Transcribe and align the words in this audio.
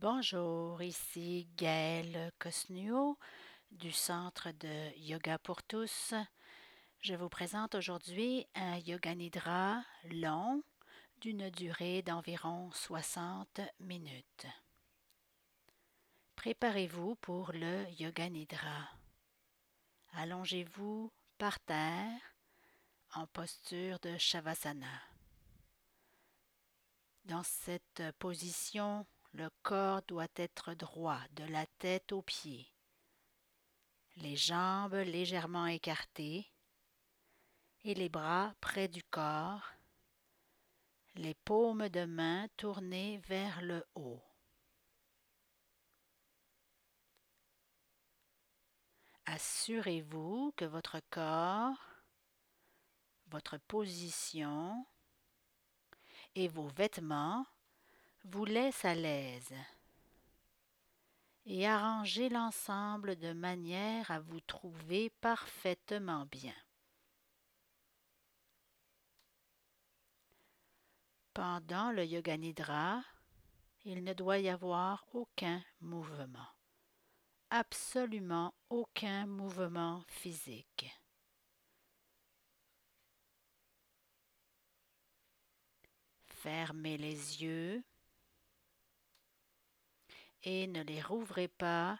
Bonjour, 0.00 0.82
ici 0.82 1.48
Gaëlle 1.56 2.30
Cosnuo 2.38 3.16
du 3.70 3.92
Centre 3.92 4.50
de 4.50 4.94
Yoga 4.98 5.38
pour 5.38 5.62
tous. 5.62 6.12
Je 7.00 7.14
vous 7.14 7.30
présente 7.30 7.74
aujourd'hui 7.74 8.46
un 8.54 8.76
Yoga 8.76 9.14
Nidra 9.14 9.82
long 10.10 10.62
d'une 11.22 11.48
durée 11.48 12.02
d'environ 12.02 12.70
60 12.72 13.62
minutes. 13.80 14.46
Préparez-vous 16.34 17.14
pour 17.14 17.52
le 17.52 17.86
Yoga 17.98 18.28
Nidra. 18.28 18.90
Allongez-vous 20.12 21.10
par 21.38 21.58
terre 21.60 22.20
en 23.14 23.26
posture 23.28 23.98
de 24.00 24.18
Shavasana. 24.18 25.00
Dans 27.24 27.42
cette 27.42 28.02
position, 28.18 29.06
le 29.36 29.50
corps 29.62 30.00
doit 30.08 30.32
être 30.36 30.72
droit 30.72 31.20
de 31.32 31.44
la 31.44 31.66
tête 31.78 32.10
aux 32.12 32.22
pieds, 32.22 32.72
les 34.16 34.34
jambes 34.34 34.94
légèrement 34.94 35.66
écartées 35.66 36.50
et 37.84 37.94
les 37.94 38.08
bras 38.08 38.54
près 38.62 38.88
du 38.88 39.02
corps, 39.02 39.74
les 41.16 41.34
paumes 41.34 41.90
de 41.90 42.06
main 42.06 42.48
tournées 42.56 43.18
vers 43.28 43.60
le 43.60 43.84
haut. 43.94 44.22
Assurez-vous 49.26 50.54
que 50.56 50.64
votre 50.64 51.00
corps, 51.10 51.76
votre 53.26 53.58
position 53.58 54.86
et 56.34 56.48
vos 56.48 56.68
vêtements 56.68 57.44
vous 58.30 58.44
laissent 58.44 58.84
à 58.84 58.94
l'aise 58.94 59.54
et 61.44 61.66
arrangez 61.66 62.28
l'ensemble 62.28 63.16
de 63.16 63.32
manière 63.32 64.10
à 64.10 64.18
vous 64.18 64.40
trouver 64.40 65.10
parfaitement 65.20 66.26
bien. 66.26 66.54
Pendant 71.32 71.92
le 71.92 72.04
yoga 72.04 72.36
nidra, 72.36 73.02
il 73.84 74.02
ne 74.02 74.12
doit 74.12 74.38
y 74.38 74.48
avoir 74.48 75.06
aucun 75.12 75.62
mouvement, 75.80 76.48
absolument 77.50 78.54
aucun 78.70 79.26
mouvement 79.26 80.02
physique. 80.08 80.90
Fermez 86.26 86.96
les 86.96 87.42
yeux 87.42 87.84
et 90.46 90.68
ne 90.68 90.82
les 90.84 91.02
rouvrez 91.02 91.48
pas 91.48 91.98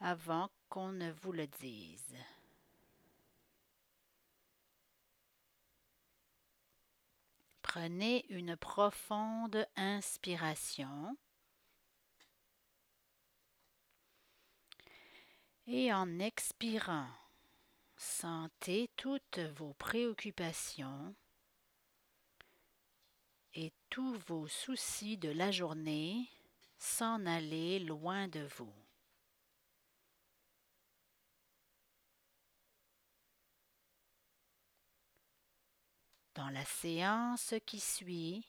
avant 0.00 0.50
qu'on 0.68 0.92
ne 0.92 1.10
vous 1.10 1.32
le 1.32 1.46
dise. 1.46 2.14
Prenez 7.62 8.26
une 8.28 8.54
profonde 8.56 9.66
inspiration 9.76 11.16
et 15.66 15.90
en 15.94 16.18
expirant, 16.18 17.08
sentez 17.96 18.90
toutes 18.96 19.38
vos 19.56 19.72
préoccupations 19.74 21.14
et 23.54 23.72
tous 23.88 24.18
vos 24.26 24.48
soucis 24.48 25.16
de 25.16 25.30
la 25.30 25.50
journée 25.50 26.28
s'en 26.80 27.24
aller 27.26 27.78
loin 27.78 28.26
de 28.26 28.40
vous. 28.56 28.72
Dans 36.34 36.48
la 36.48 36.64
séance 36.64 37.54
qui 37.66 37.80
suit, 37.80 38.46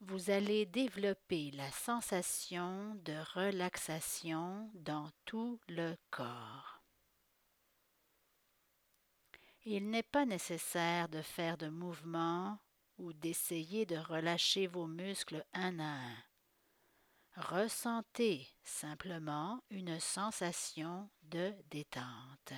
vous 0.00 0.28
allez 0.30 0.66
développer 0.66 1.52
la 1.52 1.70
sensation 1.70 2.96
de 2.96 3.14
relaxation 3.34 4.70
dans 4.74 5.08
tout 5.24 5.60
le 5.68 5.96
corps. 6.10 6.82
Il 9.62 9.88
n'est 9.88 10.02
pas 10.02 10.26
nécessaire 10.26 11.08
de 11.08 11.22
faire 11.22 11.56
de 11.56 11.68
mouvements 11.68 12.58
ou 12.98 13.12
d'essayer 13.12 13.86
de 13.86 13.96
relâcher 13.96 14.66
vos 14.66 14.86
muscles 14.86 15.44
un 15.52 15.78
à 15.78 15.96
un. 15.96 16.16
Ressentez 17.36 18.46
simplement 18.62 19.60
une 19.70 19.98
sensation 19.98 21.10
de 21.22 21.52
détente. 21.70 22.52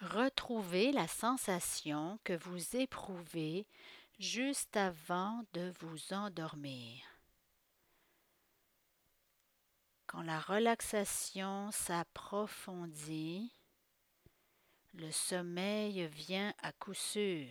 Retrouvez 0.00 0.92
la 0.92 1.08
sensation 1.08 2.18
que 2.22 2.34
vous 2.34 2.76
éprouvez 2.76 3.66
juste 4.18 4.76
avant 4.76 5.42
de 5.54 5.72
vous 5.80 6.12
endormir. 6.12 7.15
Quand 10.16 10.22
la 10.22 10.40
relaxation 10.40 11.70
s'approfondit, 11.72 13.52
le 14.94 15.10
sommeil 15.10 16.06
vient 16.06 16.54
à 16.62 16.72
coup 16.72 16.94
sûr. 16.94 17.46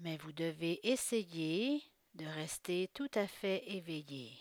Mais 0.00 0.18
vous 0.18 0.32
devez 0.32 0.86
essayer 0.86 1.82
de 2.12 2.26
rester 2.26 2.90
tout 2.92 3.10
à 3.14 3.26
fait 3.26 3.64
éveillé. 3.72 4.36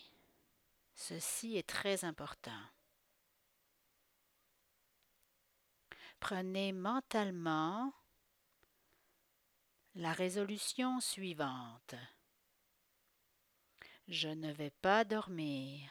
Ceci 0.94 1.56
est 1.56 1.70
très 1.70 2.04
important. 2.04 2.52
Prenez 6.20 6.74
mentalement 6.74 7.94
la 9.96 10.12
résolution 10.12 11.00
suivante. 11.00 11.96
Je 14.12 14.28
ne 14.28 14.52
vais 14.52 14.72
pas 14.82 15.06
dormir. 15.06 15.90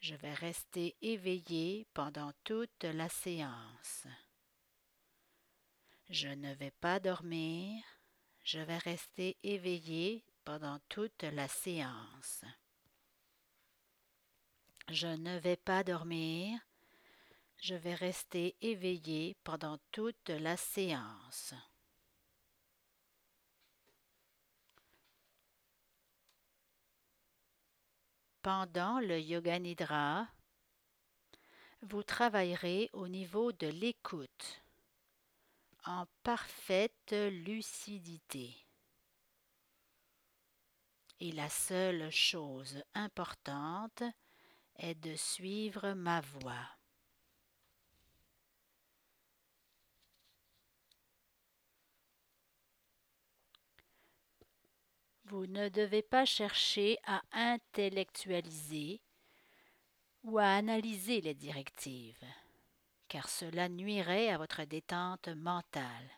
Je 0.00 0.14
vais 0.14 0.32
rester 0.32 0.94
éveillé 1.02 1.88
pendant 1.92 2.32
toute 2.44 2.84
la 2.84 3.08
séance. 3.08 4.06
Je 6.08 6.28
ne 6.28 6.54
vais 6.54 6.70
pas 6.70 7.00
dormir. 7.00 7.82
Je 8.44 8.60
vais 8.60 8.78
rester 8.78 9.36
éveillé 9.42 10.24
pendant 10.44 10.78
toute 10.88 11.24
la 11.24 11.48
séance. 11.48 12.44
Je 14.88 15.08
ne 15.08 15.36
vais 15.38 15.56
pas 15.56 15.82
dormir. 15.82 16.60
Je 17.56 17.74
vais 17.74 17.96
rester 17.96 18.54
éveillé 18.60 19.36
pendant 19.42 19.78
toute 19.90 20.28
la 20.28 20.56
séance. 20.56 21.54
Pendant 28.44 29.00
le 29.00 29.18
Yoga 29.18 29.58
Nidra, 29.58 30.28
vous 31.80 32.02
travaillerez 32.02 32.90
au 32.92 33.08
niveau 33.08 33.52
de 33.52 33.68
l'écoute, 33.68 34.62
en 35.86 36.04
parfaite 36.22 37.14
lucidité. 37.14 38.54
Et 41.20 41.32
la 41.32 41.48
seule 41.48 42.10
chose 42.10 42.84
importante 42.92 44.02
est 44.76 44.94
de 44.94 45.16
suivre 45.16 45.94
ma 45.94 46.20
voix. 46.20 46.68
Vous 55.34 55.48
ne 55.48 55.68
devez 55.68 56.02
pas 56.02 56.24
chercher 56.24 56.96
à 57.06 57.20
intellectualiser 57.32 59.02
ou 60.22 60.38
à 60.38 60.44
analyser 60.44 61.20
les 61.22 61.34
directives, 61.34 62.24
car 63.08 63.28
cela 63.28 63.68
nuirait 63.68 64.28
à 64.28 64.38
votre 64.38 64.62
détente 64.62 65.26
mentale. 65.26 66.08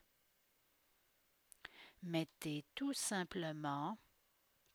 Mettez 2.03 2.67
tout 2.75 2.93
simplement 2.93 3.97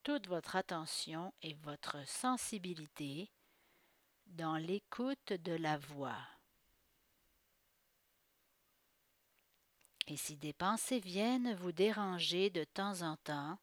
toute 0.01 0.25
votre 0.25 0.55
attention 0.55 1.31
et 1.43 1.53
votre 1.53 2.03
sensibilité 2.07 3.29
dans 4.25 4.57
l'écoute 4.57 5.33
de 5.33 5.53
la 5.53 5.77
voix. 5.77 6.25
Et 10.07 10.17
si 10.17 10.35
des 10.35 10.53
pensées 10.53 10.99
viennent 10.99 11.53
vous 11.53 11.71
déranger 11.71 12.49
de 12.49 12.63
temps 12.63 13.03
en 13.03 13.17
temps, 13.17 13.59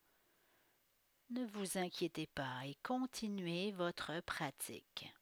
ne 1.31 1.45
vous 1.45 1.77
inquiétez 1.77 2.27
pas 2.27 2.65
et 2.65 2.75
continuez 2.83 3.73
votre 3.73 4.21
pratique. 4.23 5.13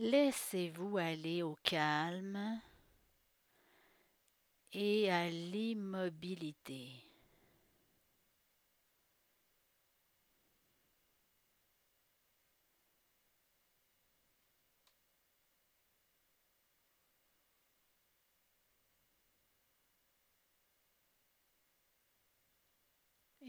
Laissez-vous 0.00 0.98
aller 0.98 1.42
au 1.42 1.56
calme 1.62 2.60
et 4.72 5.10
à 5.10 5.28
l'immobilité. 5.28 7.07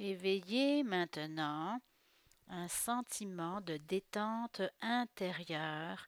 Éveillez 0.02 0.84
maintenant 0.84 1.82
un 2.48 2.70
sentiment 2.70 3.60
de 3.60 3.76
détente 3.76 4.62
intérieure 4.80 6.08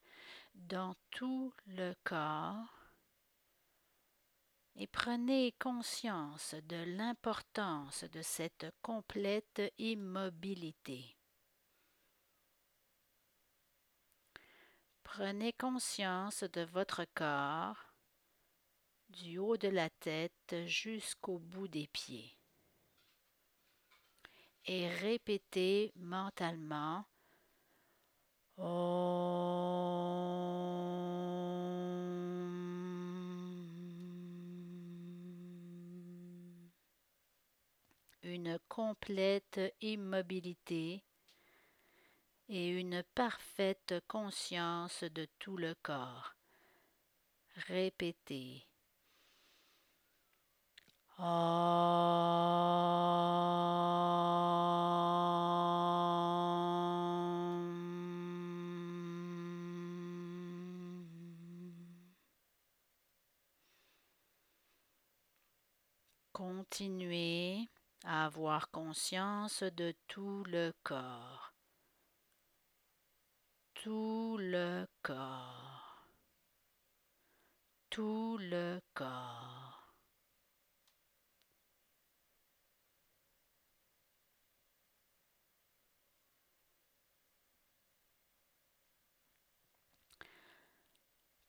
dans 0.56 0.96
tout 1.10 1.54
le 1.68 1.94
corps 2.06 2.94
et 4.78 4.88
prenez 4.88 5.52
conscience 5.60 6.56
de 6.70 6.78
l'importance 6.96 8.06
de 8.06 8.22
cette 8.22 8.74
complète 8.82 9.62
immobilité. 9.78 11.18
Prenez 15.04 15.52
conscience 15.52 16.46
de 16.46 16.62
votre 16.62 17.04
corps 17.14 17.94
du 19.10 19.38
haut 19.38 19.58
de 19.58 19.68
la 19.68 19.90
tête 19.90 20.56
jusqu'au 20.66 21.40
bout 21.40 21.68
des 21.68 21.88
pieds 21.88 22.41
et 24.66 24.88
répétez 24.90 25.92
mentalement 25.96 27.06
Une 38.24 38.60
complète 38.69 39.60
immobilité 39.81 41.04
et 42.50 42.69
une 42.69 43.04
parfaite 43.16 43.96
conscience 44.08 45.04
de 45.04 45.28
tout 45.40 45.58
le 45.58 45.74
corps. 45.81 46.36
Répétez. 47.68 48.71
Continuez 66.34 67.70
à 68.04 68.26
avoir 68.26 68.72
conscience 68.72 69.62
de 69.62 69.94
tout 70.08 70.44
le 70.46 70.74
corps. 70.82 71.54
Tout 73.76 74.38
le 74.40 74.88
corps. 75.04 76.08
Tout 77.92 78.40
le 78.40 78.82
corps. 78.96 79.61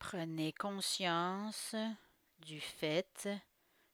Prenez 0.02 0.52
conscience 0.52 1.76
du 2.40 2.60
fait 2.60 3.28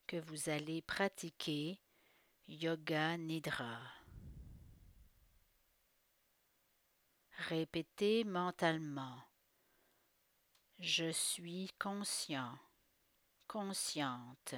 que 0.06 0.16
vous 0.16 0.48
allez 0.48 0.80
pratiquer 0.80 1.78
Yoga 2.48 3.18
Nidra. 3.18 3.78
Répétez 7.48 8.24
mentalement. 8.24 9.22
Je 10.78 11.10
suis 11.10 11.70
conscient, 11.78 12.58
consciente. 13.46 14.54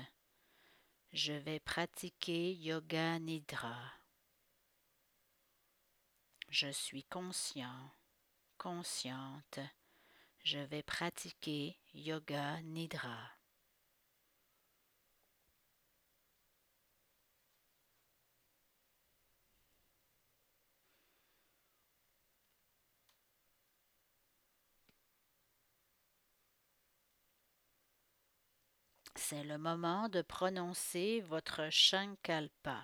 Je 1.13 1.33
vais 1.33 1.59
pratiquer 1.59 2.55
Yoga 2.55 3.19
Nidra. 3.19 3.93
Je 6.49 6.71
suis 6.71 7.05
conscient, 7.05 7.91
consciente. 8.57 9.59
Je 10.43 10.59
vais 10.59 10.83
pratiquer 10.83 11.79
Yoga 11.93 12.61
Nidra. 12.63 13.31
C'est 29.15 29.45
le 29.45 29.59
moment 29.59 30.09
de 30.09 30.23
prononcer 30.23 31.21
votre 31.21 31.69
Shankalpa. 31.71 32.83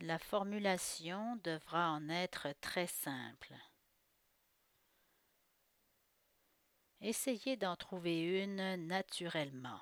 La 0.00 0.18
formulation 0.18 1.36
devra 1.42 1.90
en 1.90 2.08
être 2.08 2.48
très 2.60 2.86
simple. 2.86 3.54
Essayez 7.04 7.56
d'en 7.56 7.74
trouver 7.74 8.42
une 8.42 8.86
naturellement. 8.86 9.80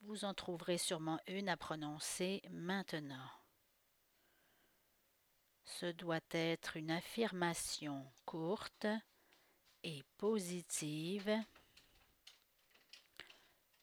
Vous 0.00 0.24
en 0.24 0.34
trouverez 0.34 0.76
sûrement 0.76 1.20
une 1.28 1.48
à 1.48 1.56
prononcer 1.56 2.42
maintenant. 2.50 3.30
Ce 5.64 5.86
doit 5.86 6.18
être 6.32 6.76
une 6.76 6.90
affirmation 6.90 8.04
courte 8.24 8.88
et 9.84 10.02
positive 10.18 11.32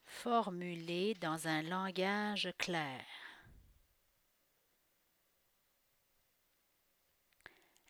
formulée 0.03 1.13
dans 1.15 1.47
un 1.47 1.61
langage 1.61 2.53
clair. 2.57 3.05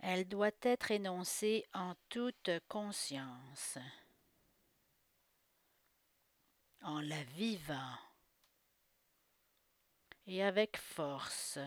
Elle 0.02 0.28
doit 0.28 0.52
être 0.64 0.92
énoncée 0.92 1.66
en 1.74 1.94
toute 2.10 2.50
conscience, 2.68 3.78
en 6.82 7.00
la 7.02 7.24
vivant 7.24 7.98
et 10.26 10.44
avec 10.44 10.78
force 10.78 11.60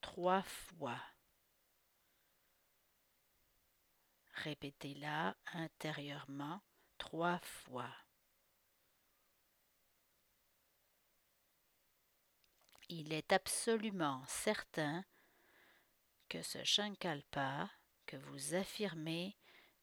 trois 0.00 0.42
fois. 0.42 1.00
Répétez-la 4.32 5.36
intérieurement 5.52 6.62
trois 6.98 7.38
fois. 7.40 7.94
il 12.88 13.12
est 13.12 13.32
absolument 13.32 14.22
certain 14.26 15.04
que 16.28 16.42
ce 16.42 16.62
Shankalpa 16.64 17.70
que 18.06 18.16
vous 18.16 18.54
affirmez 18.54 19.36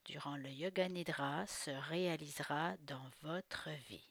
durant 0.06 0.36
le 0.36 0.50
Yoga 0.50 0.90
Nidra 0.90 1.46
se 1.48 1.72
réalisera 1.72 2.76
dans 2.82 3.10
votre 3.22 3.70
vie. 3.88 4.10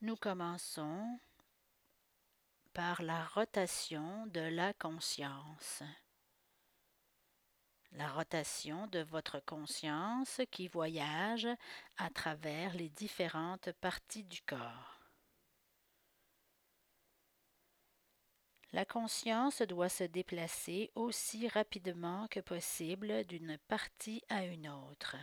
Nous 0.00 0.14
commençons 0.14 1.18
par 2.78 3.02
la 3.02 3.24
rotation 3.24 4.28
de 4.28 4.38
la 4.38 4.72
conscience. 4.72 5.82
La 7.90 8.08
rotation 8.08 8.86
de 8.86 9.00
votre 9.00 9.40
conscience 9.40 10.40
qui 10.52 10.68
voyage 10.68 11.48
à 11.96 12.08
travers 12.08 12.74
les 12.74 12.88
différentes 12.90 13.72
parties 13.80 14.22
du 14.22 14.40
corps. 14.42 15.00
La 18.70 18.84
conscience 18.84 19.60
doit 19.62 19.88
se 19.88 20.04
déplacer 20.04 20.92
aussi 20.94 21.48
rapidement 21.48 22.28
que 22.28 22.38
possible 22.38 23.24
d'une 23.24 23.58
partie 23.66 24.22
à 24.28 24.44
une 24.44 24.68
autre. 24.68 25.16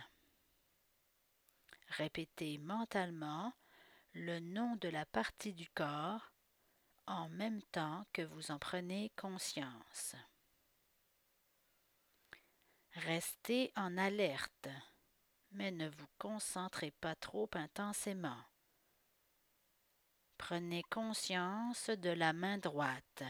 Répétez 1.88 2.58
mentalement 2.58 3.54
le 4.12 4.40
nom 4.40 4.76
de 4.76 4.90
la 4.90 5.06
partie 5.06 5.54
du 5.54 5.70
corps 5.70 6.35
en 7.06 7.28
même 7.30 7.62
temps 7.62 8.04
que 8.12 8.22
vous 8.22 8.50
en 8.50 8.58
prenez 8.58 9.10
conscience. 9.16 10.14
Restez 12.94 13.72
en 13.76 13.96
alerte, 13.98 14.68
mais 15.52 15.70
ne 15.70 15.88
vous 15.88 16.08
concentrez 16.18 16.90
pas 16.90 17.14
trop 17.14 17.48
intensément. 17.52 18.42
Prenez 20.38 20.82
conscience 20.84 21.90
de 21.90 22.10
la 22.10 22.32
main 22.32 22.58
droite, 22.58 23.22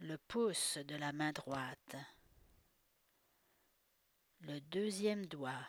le 0.00 0.16
pouce 0.18 0.78
de 0.78 0.96
la 0.96 1.12
main 1.12 1.32
droite, 1.32 1.96
le 4.40 4.60
deuxième 4.60 5.26
doigt, 5.26 5.66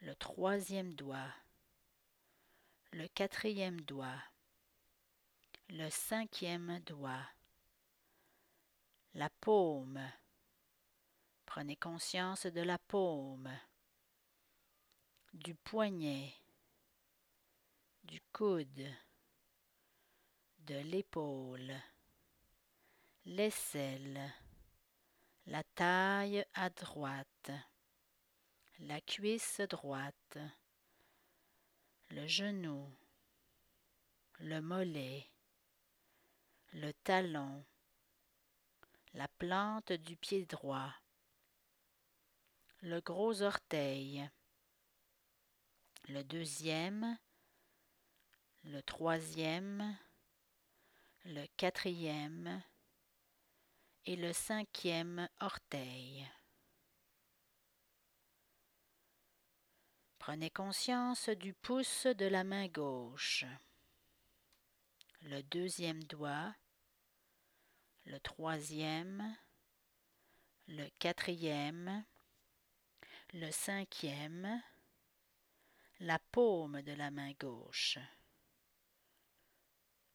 le 0.00 0.14
troisième 0.14 0.94
doigt, 0.94 1.32
le 2.92 3.06
quatrième 3.08 3.80
doigt, 3.82 4.22
le 5.68 5.88
cinquième 5.90 6.80
doigt, 6.80 7.24
la 9.14 9.30
paume. 9.40 10.00
Prenez 11.46 11.76
conscience 11.76 12.46
de 12.46 12.60
la 12.60 12.78
paume, 12.78 13.50
du 15.32 15.54
poignet, 15.54 16.32
du 18.04 18.20
coude, 18.32 18.86
de 20.58 20.78
l'épaule, 20.80 21.74
l'aisselle, 23.24 24.32
la 25.46 25.62
taille 25.74 26.44
à 26.54 26.70
droite, 26.70 27.50
la 28.78 29.00
cuisse 29.00 29.60
droite, 29.60 30.38
le 32.10 32.26
genou, 32.26 32.90
le 34.40 34.60
mollet, 34.60 35.30
le 36.72 36.92
talon, 36.92 37.64
la 39.14 39.28
plante 39.28 39.92
du 39.92 40.16
pied 40.16 40.44
droit, 40.44 40.92
le 42.82 43.00
gros 43.00 43.42
orteil, 43.42 44.28
le 46.08 46.24
deuxième, 46.24 47.16
le 48.64 48.82
troisième, 48.82 49.96
le 51.24 51.46
quatrième 51.56 52.60
et 54.06 54.16
le 54.16 54.32
cinquième 54.32 55.28
orteil. 55.38 56.28
Prenez 60.20 60.50
conscience 60.50 61.30
du 61.30 61.54
pouce 61.54 62.04
de 62.04 62.26
la 62.26 62.44
main 62.44 62.68
gauche, 62.68 63.46
le 65.22 65.42
deuxième 65.44 66.04
doigt, 66.04 66.54
le 68.04 68.20
troisième, 68.20 69.34
le 70.68 70.86
quatrième, 70.98 72.04
le 73.32 73.50
cinquième, 73.50 74.62
la 76.00 76.18
paume 76.18 76.82
de 76.82 76.92
la 76.92 77.10
main 77.10 77.32
gauche, 77.40 77.96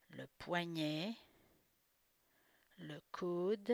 le 0.09 0.27
poignet, 0.37 1.15
le 2.77 3.01
coude, 3.11 3.73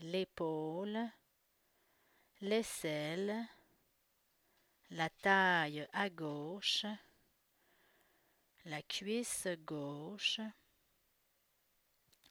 l'épaule, 0.00 0.98
l'aisselle, 2.42 3.48
la 4.90 5.10
taille 5.10 5.86
à 5.92 6.08
gauche, 6.10 6.86
la 8.64 8.82
cuisse 8.82 9.48
gauche, 9.66 10.40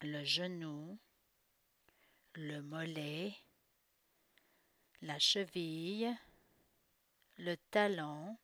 le 0.01 0.23
genou, 0.23 0.97
le 2.35 2.61
mollet, 2.61 3.35
la 5.01 5.19
cheville, 5.19 6.15
le 7.37 7.55
talon, 7.71 8.37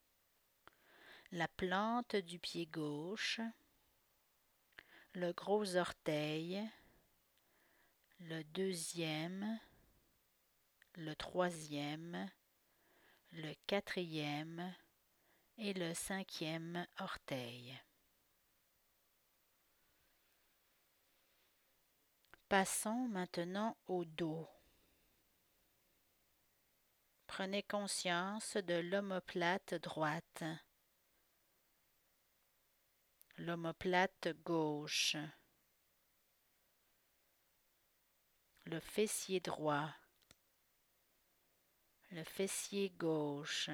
la 1.31 1.47
plante 1.47 2.17
du 2.17 2.37
pied 2.37 2.65
gauche, 2.65 3.39
le 5.13 5.31
gros 5.31 5.75
orteil, 5.77 6.69
le 8.19 8.43
deuxième, 8.43 9.59
le 10.95 11.15
troisième, 11.15 12.29
le 13.31 13.53
quatrième 13.65 14.75
et 15.57 15.73
le 15.73 15.93
cinquième 15.93 16.85
orteil. 16.99 17.79
Passons 22.49 23.07
maintenant 23.07 23.77
au 23.85 24.03
dos. 24.03 24.49
Prenez 27.27 27.63
conscience 27.63 28.57
de 28.57 28.73
l'omoplate 28.73 29.75
droite, 29.75 30.43
l'omoplate 33.37 34.27
gauche, 34.43 35.15
le 38.65 38.81
fessier 38.81 39.39
droit, 39.39 39.89
le 42.11 42.23
fessier 42.25 42.89
gauche, 42.89 43.69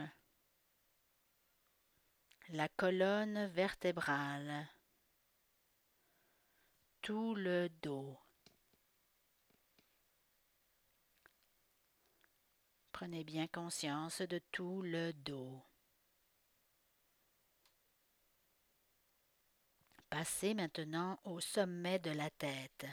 la 2.50 2.70
colonne 2.70 3.48
vertébrale, 3.48 4.68
tout 7.02 7.34
le 7.34 7.68
dos. 7.82 8.18
Prenez 12.92 13.24
bien 13.24 13.48
conscience 13.48 14.22
de 14.22 14.40
tout 14.52 14.82
le 14.84 15.14
dos. 15.14 15.64
Passez 20.10 20.54
maintenant 20.54 21.20
au 21.24 21.40
sommet 21.40 22.00
de 22.00 22.12
la 22.12 22.30
tête. 22.30 22.86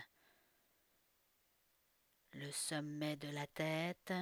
Le 2.33 2.51
sommet 2.51 3.17
de 3.17 3.29
la 3.29 3.47
tête 3.47 4.13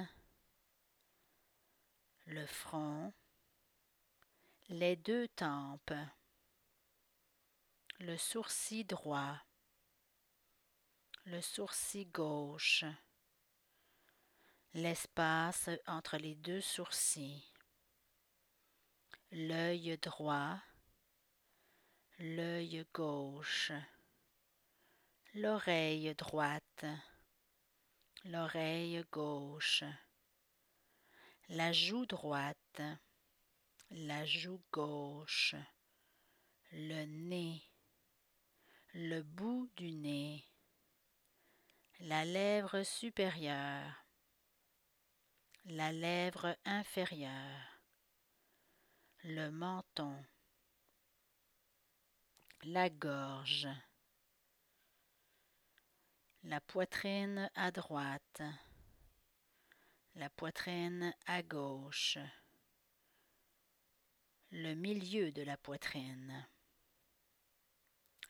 le 2.25 2.45
front, 2.45 3.13
les 4.69 4.95
deux 4.95 5.27
tempes, 5.29 5.93
le 7.99 8.17
sourcil 8.17 8.85
droit, 8.85 9.37
le 11.25 11.41
sourcil 11.41 12.09
gauche, 12.11 12.85
l'espace 14.73 15.69
entre 15.85 16.17
les 16.17 16.35
deux 16.35 16.61
sourcils, 16.61 17.43
l'œil 19.31 19.97
droit, 19.97 20.57
l'œil 22.19 22.85
gauche, 22.93 23.71
l'oreille 25.33 26.13
droite, 26.15 26.85
l'oreille 28.25 29.03
gauche, 29.11 29.83
la 31.49 31.71
joue 31.71 32.05
droite, 32.05 32.81
la 33.91 34.25
joue 34.25 34.61
gauche, 34.71 35.55
le 36.71 37.05
nez, 37.05 37.61
le 38.93 39.21
bout 39.21 39.69
du 39.75 39.91
nez, 39.91 40.43
la 41.99 42.25
lèvre 42.25 42.83
supérieure, 42.83 44.05
la 45.65 45.91
lèvre 45.91 46.57
inférieure, 46.65 47.79
le 49.23 49.49
menton, 49.49 50.25
la 52.63 52.89
gorge, 52.89 53.67
la 56.43 56.59
poitrine 56.61 57.49
à 57.55 57.71
droite, 57.71 58.41
la 60.15 60.29
poitrine 60.29 61.13
à 61.25 61.41
gauche, 61.41 62.19
le 64.51 64.75
milieu 64.75 65.31
de 65.31 65.41
la 65.41 65.57
poitrine, 65.57 66.47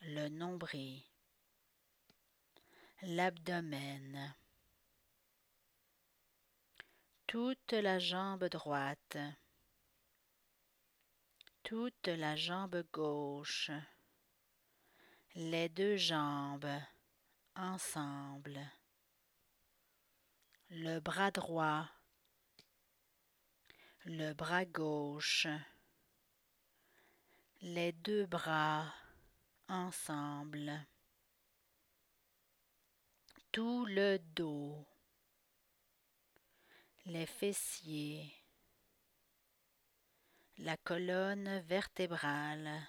le 0.01 0.29
nombril, 0.29 1.03
l'abdomen, 3.01 4.33
toute 7.27 7.73
la 7.73 7.99
jambe 7.99 8.45
droite, 8.45 9.17
toute 11.63 12.07
la 12.07 12.37
jambe 12.37 12.81
gauche, 12.93 13.71
les 15.35 15.67
deux 15.67 15.97
jambes 15.97 16.81
ensemble 17.55 18.71
le 20.75 20.99
bras 20.99 21.29
droit, 21.29 21.87
le 24.05 24.33
bras 24.33 24.65
gauche, 24.65 25.45
les 27.61 27.91
deux 27.91 28.25
bras 28.25 28.91
ensemble, 29.67 30.73
tout 33.51 33.85
le 33.85 34.17
dos, 34.17 34.83
les 37.05 37.27
fessiers, 37.27 38.33
la 40.57 40.75
colonne 40.77 41.59
vertébrale, 41.67 42.81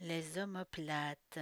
les 0.00 0.38
omoplates, 0.38 1.38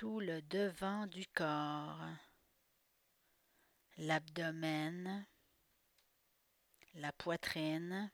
tout 0.00 0.18
le 0.18 0.40
devant 0.40 1.06
du 1.08 1.26
corps, 1.26 2.00
l'abdomen, 3.98 5.26
la 6.94 7.12
poitrine, 7.12 8.10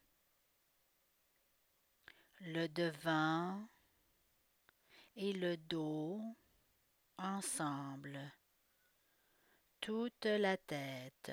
le 2.41 2.67
devant. 2.67 3.69
Et 5.15 5.33
le 5.33 5.57
dos. 5.57 6.21
Ensemble, 7.19 8.21
toute 9.81 10.27
la 10.27 10.57
tête, 10.59 11.33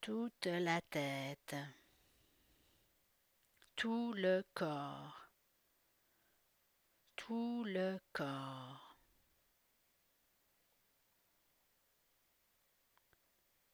toute 0.00 0.46
la 0.46 0.80
tête, 0.80 1.56
tout 3.76 4.14
le 4.14 4.42
corps, 4.54 5.19
le 7.32 7.98
corps. 8.12 8.96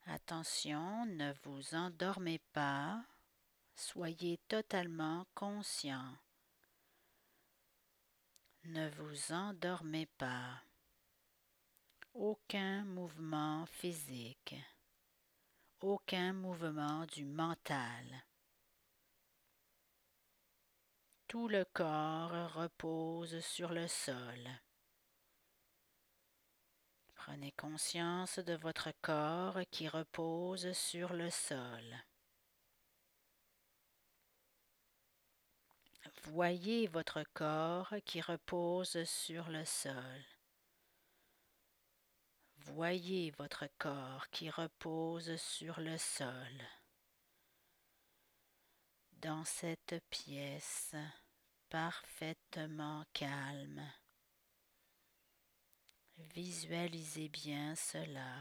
Attention, 0.07 1.07
ne 1.07 1.33
vous 1.43 1.75
endormez 1.75 2.39
pas, 2.53 3.03
soyez 3.75 4.39
totalement 4.49 5.27
conscient. 5.35 6.17
Ne 8.65 8.91
vous 8.91 9.33
endormez 9.33 10.07
pas. 10.19 10.63
Aucun 12.15 12.85
mouvement 12.85 13.67
physique, 13.67 14.55
aucun 15.81 16.33
mouvement 16.33 17.07
du 17.07 17.25
mental. 17.25 18.26
Tout 21.29 21.49
le 21.49 21.65
corps 21.65 22.53
repose 22.53 23.41
sur 23.41 23.73
le 23.73 23.89
sol. 23.89 24.49
Prenez 27.17 27.51
conscience 27.53 28.39
de 28.39 28.55
votre 28.55 28.93
corps 29.03 29.59
qui 29.73 29.89
repose 29.89 30.73
sur 30.73 31.13
le 31.15 31.29
sol. 31.31 32.05
Voyez 36.27 36.87
votre 36.87 37.25
corps 37.35 37.93
qui 38.05 38.21
repose 38.21 39.03
sur 39.05 39.49
le 39.49 39.65
sol. 39.65 40.25
Voyez 42.59 43.33
votre 43.33 43.67
corps 43.79 44.29
qui 44.31 44.49
repose 44.49 45.37
sur 45.37 45.81
le 45.81 45.99
sol. 45.99 46.63
Dans 49.27 49.45
cette 49.45 49.97
pièce 50.09 50.95
parfaitement 51.69 53.05
calme. 53.13 53.83
Visualisez 56.33 57.29
bien 57.29 57.75
cela. 57.75 58.37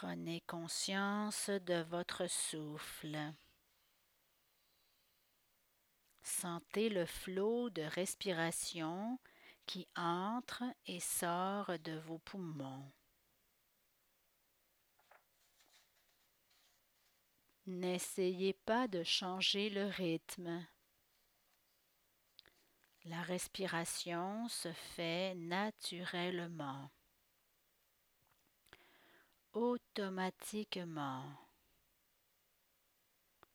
Prenez 0.00 0.42
conscience 0.42 1.50
de 1.50 1.82
votre 1.90 2.28
souffle. 2.28 3.18
Sentez 6.22 6.88
le 6.88 7.04
flot 7.04 7.68
de 7.70 7.82
respiration 7.82 9.18
qui 9.66 9.88
entre 9.96 10.62
et 10.86 11.00
sort 11.00 11.76
de 11.80 11.98
vos 11.98 12.20
poumons. 12.20 12.92
N'essayez 17.66 18.52
pas 18.52 18.86
de 18.86 19.02
changer 19.02 19.68
le 19.68 19.86
rythme. 19.86 20.64
La 23.04 23.22
respiration 23.22 24.46
se 24.46 24.72
fait 24.72 25.34
naturellement, 25.34 26.88
automatiquement, 29.58 31.24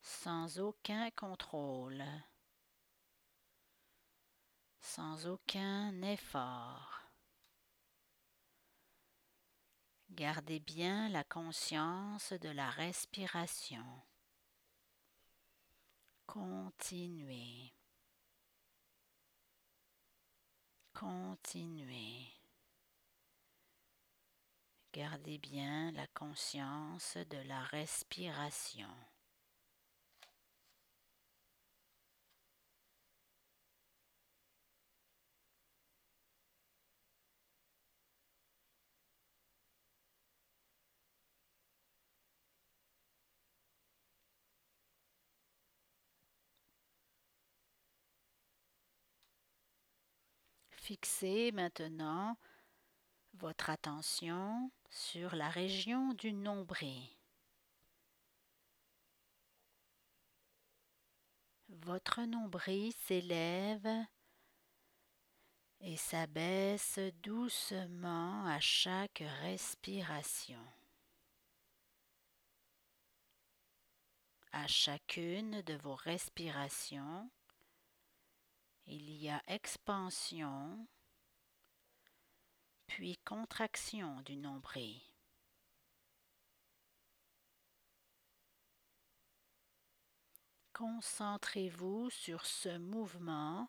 sans 0.02 0.60
aucun 0.60 1.10
contrôle 1.12 2.04
sans 4.84 5.26
aucun 5.26 6.02
effort. 6.02 7.00
Gardez 10.10 10.60
bien 10.60 11.08
la 11.08 11.24
conscience 11.24 12.32
de 12.34 12.50
la 12.50 12.70
respiration. 12.70 13.84
Continuez. 16.26 17.72
Continuez. 20.92 22.43
Gardez 24.94 25.38
bien 25.38 25.90
la 25.90 26.06
conscience 26.06 27.18
de 27.28 27.38
la 27.48 27.64
respiration. 27.64 28.86
Fixez 50.70 51.50
maintenant 51.50 52.36
votre 53.34 53.70
attention 53.70 54.70
sur 54.90 55.34
la 55.34 55.48
région 55.48 56.12
du 56.14 56.32
nombril. 56.32 57.08
Votre 61.68 62.22
nombril 62.22 62.92
s'élève 62.92 63.88
et 65.80 65.96
s'abaisse 65.96 66.98
doucement 67.22 68.46
à 68.46 68.60
chaque 68.60 69.22
respiration. 69.42 70.64
À 74.52 74.66
chacune 74.68 75.62
de 75.62 75.74
vos 75.74 75.96
respirations, 75.96 77.28
il 78.86 79.10
y 79.10 79.28
a 79.28 79.42
expansion, 79.48 80.86
puis 82.86 83.16
contraction 83.24 84.20
du 84.22 84.36
nombril. 84.36 85.00
Concentrez-vous 90.72 92.10
sur 92.10 92.44
ce 92.46 92.78
mouvement 92.78 93.68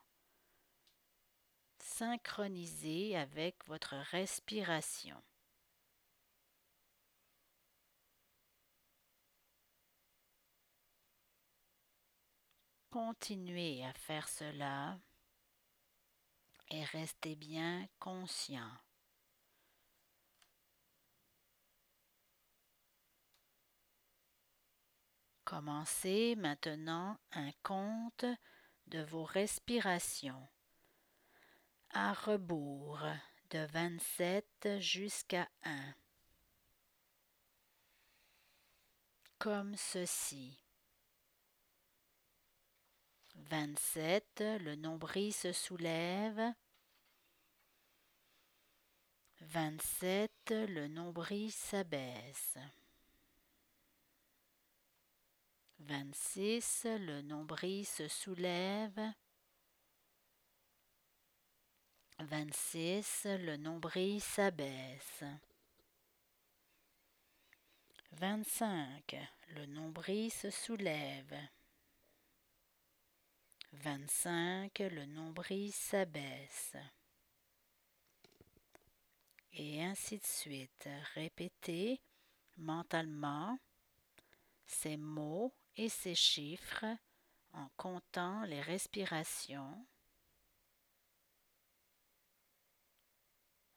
synchronisé 1.80 3.16
avec 3.16 3.64
votre 3.68 3.96
respiration. 4.12 5.22
Continuez 12.90 13.86
à 13.86 13.94
faire 13.94 14.28
cela 14.28 14.98
et 16.70 16.84
restez 16.86 17.36
bien 17.36 17.88
conscient. 18.00 18.72
Commencez 25.46 26.36
maintenant 26.36 27.18
un 27.32 27.52
compte 27.64 28.26
de 28.88 29.02
vos 29.04 29.24
respirations 29.24 30.48
à 31.92 32.14
rebours 32.14 33.00
de 33.52 33.60
27 33.60 34.80
jusqu'à 34.80 35.48
1. 35.64 35.96
comme 39.46 39.76
ceci. 39.76 40.58
27, 43.36 44.44
le 44.62 44.76
nombril 44.76 45.32
se 45.32 45.52
soulève. 45.52 46.42
27, 49.42 50.32
le 50.50 50.88
nombril 50.88 51.52
s'abaisse. 51.52 52.58
26, 55.80 56.86
le 56.86 57.22
nombril 57.22 57.86
se 57.86 58.08
soulève. 58.08 59.14
26, 62.20 63.26
le 63.26 63.58
nombril 63.58 64.22
s'abaisse. 64.22 65.24
25, 68.12 69.18
le 69.50 69.66
nombril 69.66 70.32
se 70.32 70.50
soulève. 70.50 71.36
25, 73.74 74.80
le 74.80 75.06
nombril 75.06 75.74
s'abaisse. 75.74 76.78
Et 79.54 79.84
ainsi 79.84 80.18
de 80.18 80.26
suite. 80.26 80.90
Répétez 81.14 82.02
mentalement 82.58 83.58
ces 84.66 84.98
mots 84.98 85.54
et 85.78 85.90
ces 85.90 86.16
chiffres 86.16 86.86
en 87.54 87.70
comptant 87.78 88.44
les 88.44 88.62
respirations. 88.62 89.86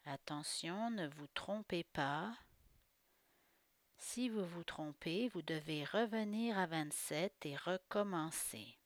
Attention, 0.05 0.91
ne 0.91 1.07
vous 1.07 1.27
trompez 1.29 1.85
pas. 1.85 2.35
Si 3.99 4.29
vous 4.29 4.45
vous 4.45 4.65
trompez, 4.65 5.29
vous 5.29 5.43
devez 5.43 5.85
revenir 5.85 6.59
à 6.59 6.67
27 6.67 7.45
et 7.45 7.57
recommencer. 7.57 8.79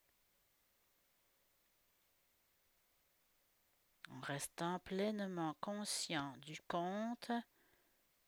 En 4.11 4.21
restant 4.21 4.79
pleinement 4.81 5.55
conscient 5.61 6.35
du 6.39 6.61
compte, 6.63 7.31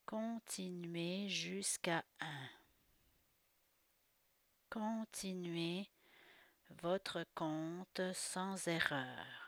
continuez 0.06 1.28
jusqu'à 1.28 2.04
1. 2.20 2.26
Continuez 4.74 5.88
votre 6.82 7.24
compte 7.36 8.00
sans 8.12 8.66
erreur. 8.66 9.43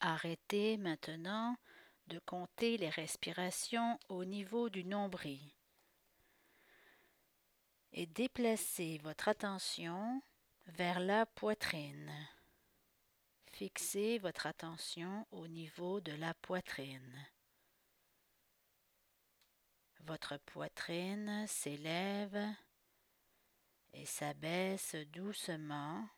Arrêtez 0.00 0.76
maintenant 0.76 1.56
de 2.06 2.18
compter 2.20 2.76
les 2.76 2.90
respirations 2.90 3.98
au 4.08 4.24
niveau 4.24 4.68
du 4.68 4.84
nombril 4.84 5.52
et 7.92 8.06
déplacez 8.06 8.98
votre 8.98 9.28
attention 9.28 10.22
vers 10.66 11.00
la 11.00 11.26
poitrine. 11.26 12.12
Fixez 13.46 14.18
votre 14.18 14.46
attention 14.46 15.26
au 15.32 15.48
niveau 15.48 16.00
de 16.00 16.12
la 16.12 16.34
poitrine. 16.34 17.26
Votre 20.00 20.38
poitrine 20.38 21.46
s'élève 21.46 22.38
et 23.92 24.06
s'abaisse 24.06 24.94
doucement 25.12 26.08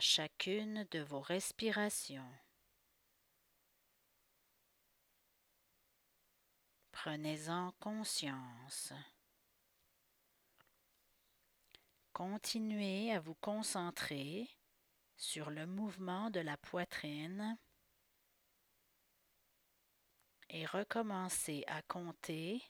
chacune 0.00 0.86
de 0.90 1.00
vos 1.00 1.20
respirations. 1.20 2.30
Prenez-en 6.92 7.72
conscience. 7.80 8.92
Continuez 12.12 13.12
à 13.12 13.20
vous 13.20 13.36
concentrer 13.36 14.48
sur 15.16 15.50
le 15.50 15.66
mouvement 15.66 16.30
de 16.30 16.40
la 16.40 16.56
poitrine 16.56 17.56
et 20.50 20.66
recommencez 20.66 21.64
à 21.66 21.82
compter 21.82 22.62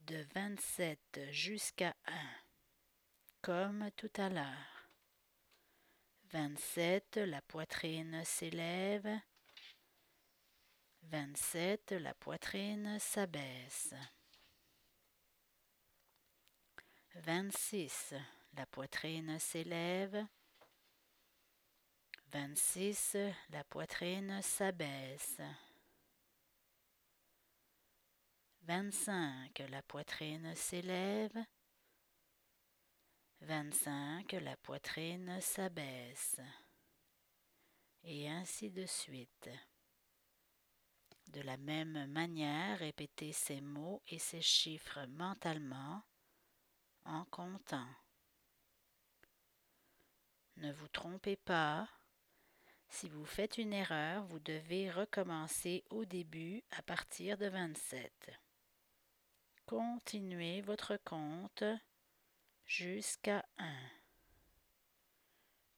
de 0.00 0.24
27 0.34 1.00
jusqu'à 1.30 1.94
1 2.06 2.12
comme 3.42 3.90
tout 3.96 4.12
à 4.16 4.28
l'heure. 4.28 4.73
27, 6.34 7.18
la 7.18 7.40
poitrine 7.42 8.24
s'élève. 8.24 9.08
27, 11.02 11.92
la 11.92 12.12
poitrine 12.12 12.98
s'abaisse. 12.98 13.94
26, 17.14 18.14
la 18.54 18.66
poitrine 18.66 19.38
s'élève. 19.38 20.26
26, 22.32 23.16
la 23.50 23.62
poitrine 23.62 24.42
s'abaisse. 24.42 25.40
25, 28.62 29.62
la 29.70 29.82
poitrine 29.82 30.52
s'élève. 30.56 31.44
25, 33.44 34.32
la 34.40 34.56
poitrine 34.56 35.38
s'abaisse. 35.40 36.40
Et 38.02 38.28
ainsi 38.28 38.70
de 38.70 38.86
suite. 38.86 39.50
De 41.28 41.40
la 41.42 41.56
même 41.58 42.06
manière, 42.06 42.78
répétez 42.78 43.32
ces 43.32 43.60
mots 43.60 44.02
et 44.08 44.18
ces 44.18 44.40
chiffres 44.40 45.04
mentalement 45.08 46.02
en 47.04 47.24
comptant. 47.26 47.88
Ne 50.56 50.72
vous 50.72 50.88
trompez 50.88 51.36
pas. 51.36 51.88
Si 52.88 53.08
vous 53.08 53.24
faites 53.24 53.58
une 53.58 53.72
erreur, 53.72 54.24
vous 54.24 54.40
devez 54.40 54.90
recommencer 54.90 55.84
au 55.90 56.04
début 56.04 56.62
à 56.70 56.82
partir 56.82 57.36
de 57.36 57.46
27. 57.46 58.30
Continuez 59.66 60.60
votre 60.62 60.96
compte 60.98 61.64
jusqu'à 62.66 63.44
1. 63.58 63.64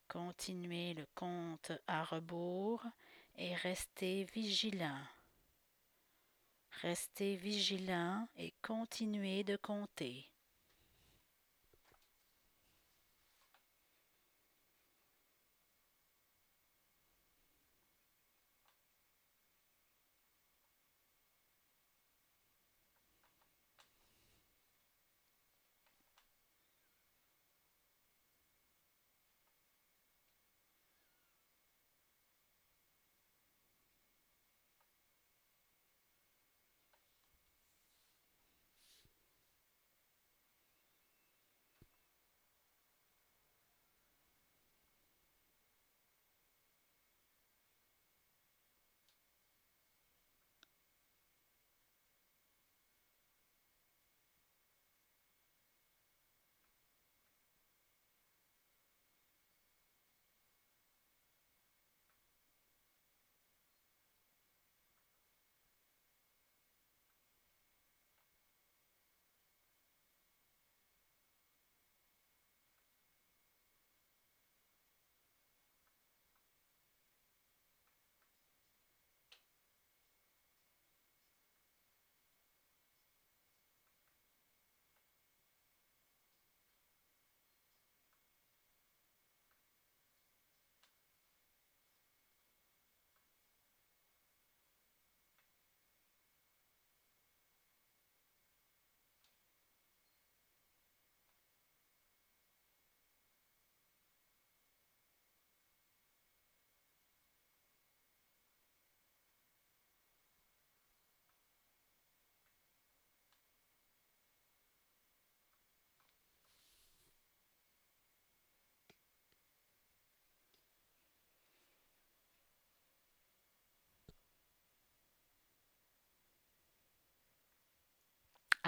Continuez 0.08 0.94
le 0.94 1.06
compte 1.14 1.72
à 1.86 2.04
rebours 2.04 2.84
et 3.36 3.54
restez 3.54 4.24
vigilant. 4.32 5.02
Restez 6.82 7.36
vigilant 7.36 8.28
et 8.36 8.54
continuez 8.62 9.44
de 9.44 9.56
compter. 9.56 10.30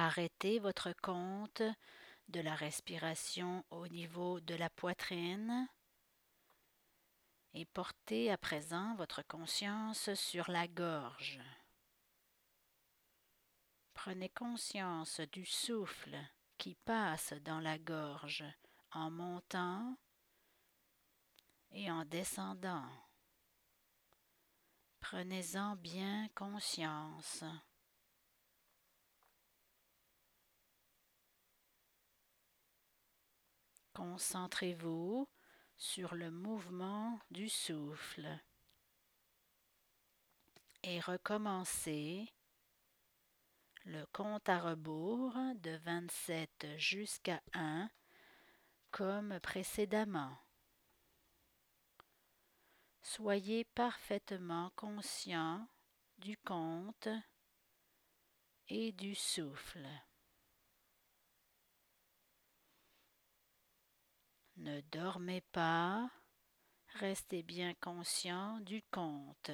Arrêtez 0.00 0.60
votre 0.60 0.92
compte 1.02 1.60
de 2.28 2.38
la 2.38 2.54
respiration 2.54 3.64
au 3.70 3.88
niveau 3.88 4.38
de 4.38 4.54
la 4.54 4.70
poitrine 4.70 5.68
et 7.52 7.64
portez 7.64 8.30
à 8.30 8.38
présent 8.38 8.94
votre 8.94 9.22
conscience 9.26 10.14
sur 10.14 10.52
la 10.52 10.68
gorge. 10.68 11.40
Prenez 13.92 14.28
conscience 14.28 15.18
du 15.32 15.44
souffle 15.44 16.16
qui 16.58 16.76
passe 16.84 17.34
dans 17.44 17.58
la 17.58 17.76
gorge 17.76 18.44
en 18.92 19.10
montant 19.10 19.98
et 21.72 21.90
en 21.90 22.04
descendant. 22.04 22.88
Prenez-en 25.00 25.74
bien 25.74 26.28
conscience. 26.36 27.42
Concentrez-vous 33.98 35.28
sur 35.76 36.14
le 36.14 36.30
mouvement 36.30 37.18
du 37.32 37.48
souffle 37.48 38.28
et 40.84 41.00
recommencez 41.00 42.32
le 43.86 44.06
compte 44.12 44.48
à 44.48 44.60
rebours 44.60 45.36
de 45.56 45.76
27 45.78 46.76
jusqu'à 46.76 47.42
1 47.54 47.90
comme 48.92 49.40
précédemment. 49.40 50.38
Soyez 53.02 53.64
parfaitement 53.64 54.70
conscient 54.76 55.66
du 56.18 56.36
compte 56.36 57.08
et 58.68 58.92
du 58.92 59.16
souffle. 59.16 59.88
Ne 64.58 64.80
dormez 64.90 65.40
pas, 65.52 66.10
restez 66.94 67.44
bien 67.44 67.74
conscient 67.74 68.58
du 68.60 68.82
compte. 68.90 69.52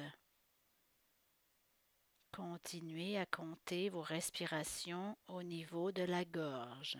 Continuez 2.31 3.19
à 3.19 3.27
compter 3.27 3.89
vos 3.89 4.01
respirations 4.01 5.15
au 5.27 5.43
niveau 5.43 5.91
de 5.91 6.01
la 6.01 6.25
gorge. 6.25 6.97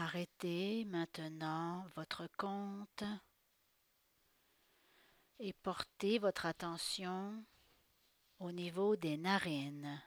Arrêtez 0.00 0.84
maintenant 0.84 1.84
votre 1.96 2.28
compte 2.38 3.02
et 5.40 5.52
portez 5.52 6.20
votre 6.20 6.46
attention 6.46 7.44
au 8.38 8.52
niveau 8.52 8.94
des 8.94 9.16
narines. 9.16 10.00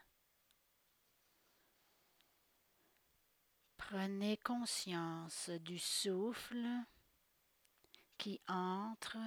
Prenez 3.76 4.38
conscience 4.38 5.50
du 5.50 5.78
souffle 5.78 6.66
qui 8.16 8.40
entre 8.48 9.18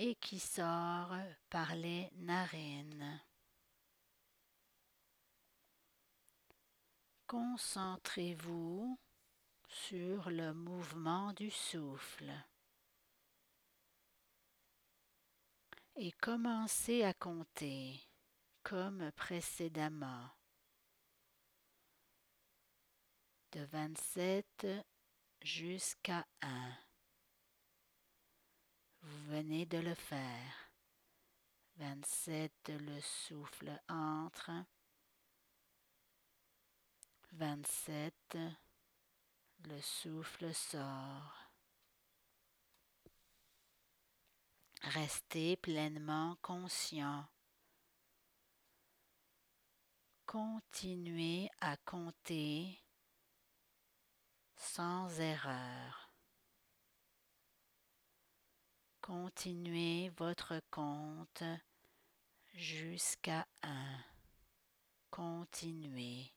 et 0.00 0.16
qui 0.16 0.40
sort 0.40 1.14
par 1.48 1.76
les 1.76 2.10
narines. 2.16 3.22
Concentrez-vous 7.28 8.98
sur 9.70 10.30
le 10.30 10.52
mouvement 10.52 11.32
du 11.32 11.50
souffle 11.50 12.30
et 15.94 16.10
commencez 16.12 17.04
à 17.04 17.14
compter 17.14 18.00
comme 18.62 19.12
précédemment 19.12 20.28
de 23.52 23.64
27 23.64 24.66
jusqu'à 25.40 26.26
1. 26.42 26.72
Vous 29.02 29.26
venez 29.30 29.66
de 29.66 29.78
le 29.78 29.94
faire. 29.94 30.70
27, 31.76 32.52
le 32.68 33.00
souffle 33.00 33.80
entre. 33.88 34.50
27, 37.32 38.36
le 39.68 39.80
souffle 39.80 40.52
sort. 40.54 41.50
Restez 44.82 45.56
pleinement 45.56 46.36
conscient. 46.42 47.26
Continuez 50.26 51.50
à 51.60 51.76
compter 51.78 52.82
sans 54.56 55.18
erreur. 55.20 56.14
Continuez 59.00 60.10
votre 60.10 60.60
compte 60.70 61.42
jusqu'à 62.54 63.46
un. 63.62 63.98
Continuez. 65.10 66.32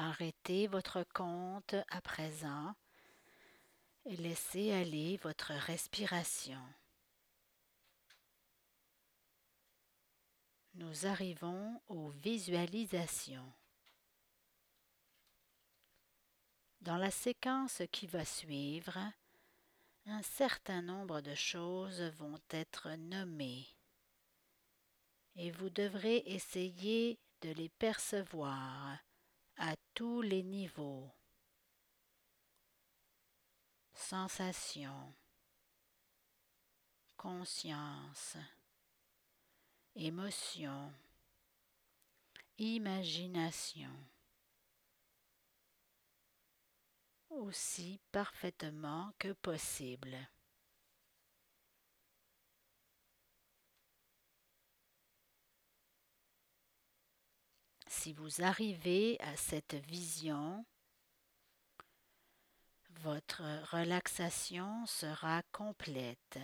Arrêtez 0.00 0.68
votre 0.68 1.02
compte 1.12 1.74
à 1.88 2.00
présent 2.00 2.72
et 4.04 4.16
laissez 4.16 4.70
aller 4.70 5.16
votre 5.16 5.50
respiration. 5.52 6.62
Nous 10.74 11.06
arrivons 11.06 11.82
aux 11.88 12.10
visualisations. 12.10 13.52
Dans 16.80 16.96
la 16.96 17.10
séquence 17.10 17.82
qui 17.90 18.06
va 18.06 18.24
suivre, 18.24 18.96
un 20.06 20.22
certain 20.22 20.80
nombre 20.80 21.22
de 21.22 21.34
choses 21.34 22.02
vont 22.02 22.38
être 22.50 22.90
nommées 22.90 23.66
et 25.34 25.50
vous 25.50 25.70
devrez 25.70 26.18
essayer 26.18 27.18
de 27.40 27.50
les 27.50 27.68
percevoir 27.68 29.00
à 29.58 29.74
tous 29.94 30.22
les 30.22 30.42
niveaux. 30.42 31.10
Sensation, 33.92 35.12
conscience, 37.16 38.36
émotion, 39.94 40.92
imagination. 42.58 43.90
aussi 47.30 48.00
parfaitement 48.10 49.12
que 49.18 49.32
possible. 49.32 50.16
Si 58.00 58.12
vous 58.12 58.42
arrivez 58.42 59.20
à 59.20 59.34
cette 59.34 59.74
vision, 59.74 60.64
votre 63.00 63.42
relaxation 63.72 64.86
sera 64.86 65.42
complète. 65.50 66.38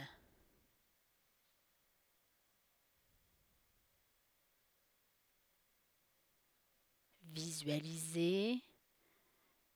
Visualisez 7.23 8.61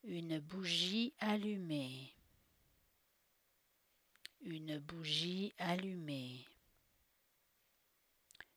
une 0.03 0.41
bougie 0.41 1.15
allumée. 1.21 2.13
Une 4.41 4.81
bougie 4.81 5.55
allumée. 5.59 6.45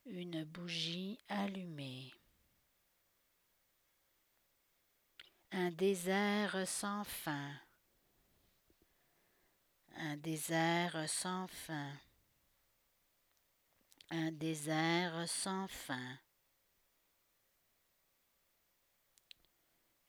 Une 0.08 0.44
bougie 0.44 1.20
allumée. 1.30 2.12
Un 5.54 5.70
désert 5.70 6.66
sans 6.66 7.04
fin. 7.04 7.52
Un 9.98 10.16
désert 10.16 11.10
sans 11.10 11.46
fin. 11.48 11.92
Un 14.12 14.32
désert 14.32 15.28
sans 15.28 15.68
fin. 15.68 16.18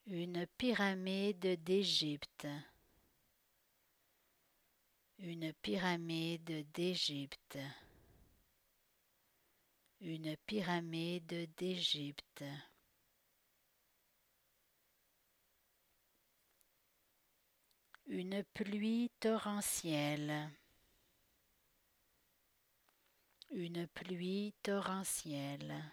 Une 0.07 0.47
pyramide 0.57 1.61
d'Égypte. 1.61 2.47
Une 5.17 5.51
pyramide 5.51 6.71
d'Égypte. 6.71 7.59
Une 9.99 10.37
pyramide 10.37 11.49
d'Égypte. 11.57 12.45
Une 18.15 18.43
pluie 18.43 19.09
torrentielle. 19.19 20.51
Une 23.49 23.87
pluie 23.87 24.53
torrentielle. 24.61 25.83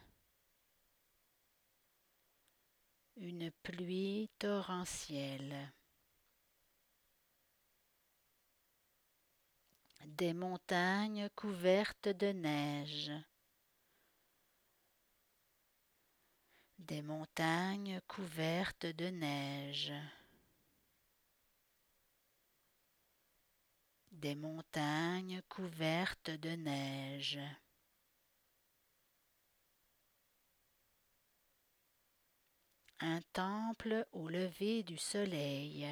une 3.16 3.50
pluie 3.62 4.28
torrentielle. 4.38 5.72
Des 10.04 10.34
montagnes 10.34 11.30
couvertes 11.34 12.08
de 12.08 12.32
neige. 12.32 13.12
Des 16.78 17.00
montagnes 17.00 17.98
couvertes 18.06 18.84
de 18.84 19.06
neige. 19.06 19.94
Des 24.20 24.34
montagnes 24.34 25.40
couvertes 25.48 26.30
de 26.30 26.50
neige. 26.50 27.40
un 33.00 33.20
temple 33.32 34.06
au 34.12 34.28
lever 34.28 34.82
du 34.82 34.98
soleil. 34.98 35.88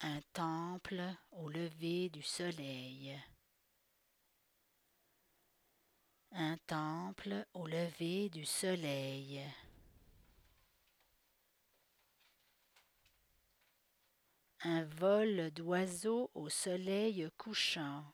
Un 0.00 0.20
temple 0.32 1.02
au 1.32 1.48
lever 1.48 2.08
du 2.10 2.22
soleil. 2.22 3.20
Un 6.30 6.56
temple 6.68 7.46
au 7.54 7.66
lever 7.66 8.28
du 8.28 8.44
soleil. 8.44 9.42
Un 14.68 14.82
vol 14.82 15.52
d'oiseaux 15.52 16.28
au 16.34 16.48
soleil 16.48 17.30
couchant. 17.38 18.04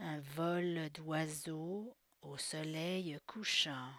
un 0.00 0.18
vol 0.20 0.90
d'oiseaux 0.90 1.94
au 2.22 2.36
soleil 2.38 3.18
couchant. 3.26 3.92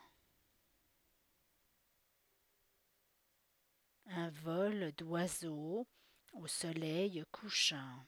Un 4.08 4.30
vol 4.30 4.92
d'oiseaux 4.94 5.88
au 6.34 6.48
soleil 6.48 7.24
couchant. 7.32 8.06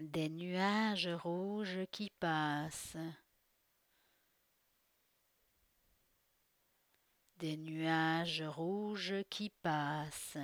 Des 0.00 0.28
nuages 0.28 1.08
rouges 1.08 1.86
qui 1.90 2.10
passent. 2.18 2.96
Des 7.44 7.58
nuages 7.58 8.40
rouges 8.40 9.16
qui 9.28 9.50
passent. 9.50 10.38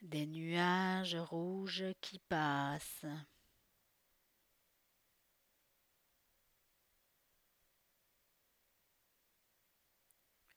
des 0.00 0.24
nuages 0.26 1.14
rouges 1.14 1.84
qui 2.00 2.18
passent. 2.18 3.04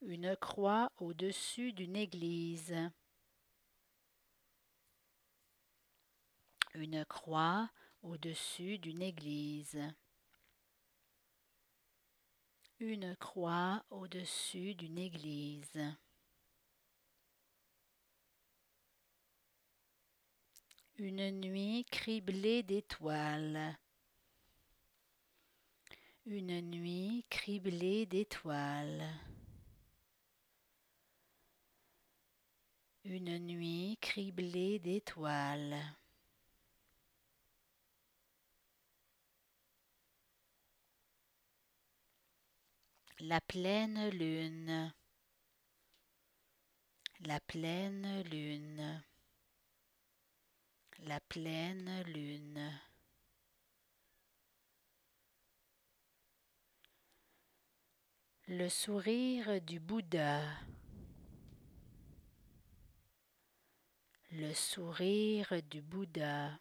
Une 0.02 0.34
croix 0.38 0.90
au-dessus 1.00 1.74
d'une 1.74 1.98
église. 1.98 2.74
Une 6.76 7.04
croix 7.04 7.70
au-dessus 8.04 8.78
d'une 8.78 9.02
église. 9.02 9.78
Une 12.80 13.16
croix 13.16 13.84
au-dessus 13.90 14.76
d'une 14.76 15.00
église. 15.00 15.84
Une 20.98 21.32
nuit 21.32 21.86
criblée 21.90 22.62
d'étoiles. 22.62 23.76
Une 26.28 26.62
nuit 26.62 27.26
criblée 27.32 28.06
d'étoiles. 28.06 29.08
Une 33.06 33.40
nuit 33.40 33.98
criblée 34.00 34.78
d'étoiles. 34.78 35.82
La 43.20 43.42
pleine 43.42 44.10
lune. 44.10 44.94
La 47.22 47.40
pleine 47.40 48.22
lune 48.24 49.04
la 51.06 51.20
pleine 51.20 52.04
lune. 52.04 52.80
Le 58.48 58.70
sourire 58.70 59.62
du 59.62 59.80
Bouddha. 59.80 60.42
Le 64.32 64.54
sourire 64.54 65.62
du 65.70 65.82
Bouddha. 65.82 66.58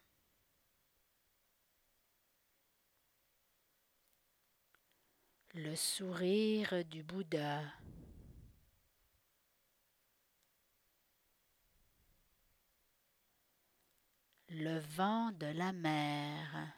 Le 5.56 5.74
sourire 5.74 6.84
du 6.84 7.02
Bouddha. 7.02 7.62
le 14.48 14.78
vent 14.78 15.32
de 15.32 15.46
la 15.46 15.72
mer. 15.72 16.72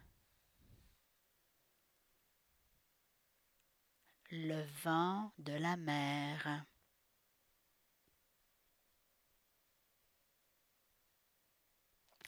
Le 4.30 4.62
vent 4.82 5.32
de 5.38 5.52
la 5.52 5.76
mer. 5.76 6.64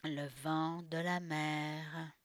Le 0.03 0.27
vent 0.43 0.81
de 0.83 0.97
la 0.97 1.19
mer. 1.19 2.20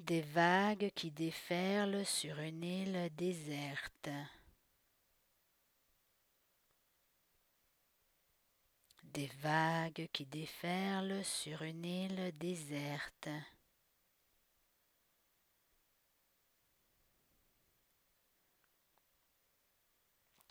Des 0.00 0.22
vagues 0.22 0.90
qui 0.94 1.10
déferlent 1.10 2.06
sur 2.06 2.38
une 2.38 2.64
île 2.64 3.10
déserte. 3.16 4.08
des 9.02 9.30
vagues 9.42 10.08
qui 10.12 10.24
déferlent 10.24 11.22
sur 11.22 11.60
une 11.62 11.84
île 11.84 12.32
déserte. 12.38 13.28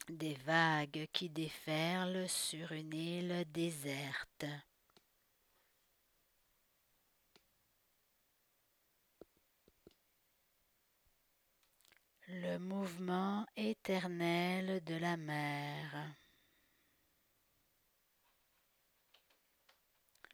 des 0.09 0.35
vagues 0.45 1.07
qui 1.11 1.29
déferlent 1.29 2.29
sur 2.29 2.71
une 2.71 2.93
île 2.93 3.45
déserte. 3.51 4.45
Le 12.31 12.59
mouvement 12.59 13.45
éternel 13.55 14.83
de 14.83 14.95
la 14.95 15.17
mer. 15.17 16.15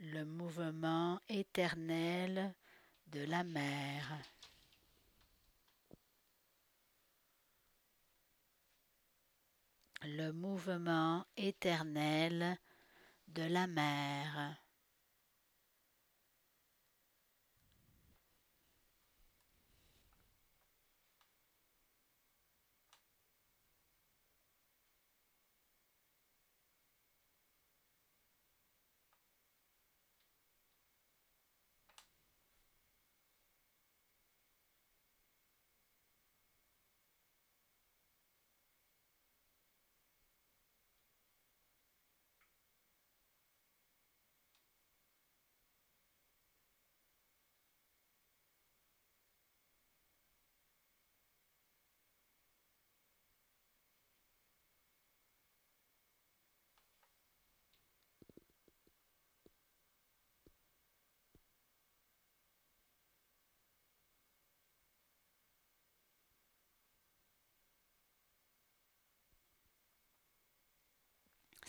Le 0.02 0.26
mouvement 0.26 1.20
éternel 1.30 2.54
de 3.08 3.22
la 3.22 3.43
mer. 3.43 4.20
le 10.08 10.32
mouvement 10.32 11.26
éternel 11.36 12.58
de 13.28 13.43
la 13.43 13.68
mer. 13.68 14.64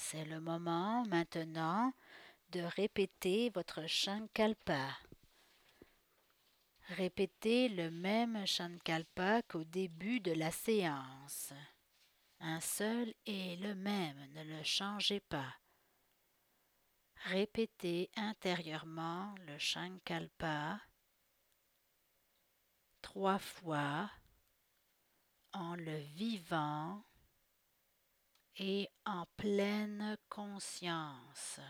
C'est 0.09 0.25
le 0.25 0.39
moment 0.39 1.05
maintenant 1.07 1.93
de 2.51 2.61
répéter 2.61 3.51
votre 3.51 3.89
Shankalpa. 3.89 4.97
Répétez 6.91 7.69
le 7.69 7.91
même 7.91 8.47
Shankalpa 8.47 9.43
qu'au 9.43 9.65
début 9.65 10.21
de 10.21 10.31
la 10.31 10.53
séance. 10.53 11.53
Un 12.39 12.61
seul 12.61 13.15
et 13.27 13.57
le 13.57 13.75
même, 13.75 14.33
ne 14.35 14.45
le 14.45 14.63
changez 14.63 15.19
pas. 15.19 15.57
Répétez 17.25 18.09
intérieurement 18.15 19.35
le 19.49 19.59
Shankalpa 19.59 20.81
trois 23.03 23.41
fois 23.41 24.09
en 25.53 25.75
le 25.75 25.97
vivant 26.15 27.03
et 28.59 28.89
en 29.05 29.25
pleine 29.37 30.17
conscience. 30.29 31.61